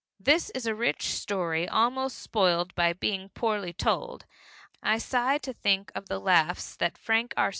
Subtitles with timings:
[0.19, 4.25] This is a rich story almost spoiled by being poorly told.
[4.81, 7.49] I sigh to think of the laughs that Frank R.